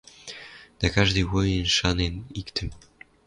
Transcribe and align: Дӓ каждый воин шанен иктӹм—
Дӓ 0.79 0.87
каждый 0.97 1.25
воин 1.31 1.65
шанен 1.75 2.15
иктӹм— 2.39 2.69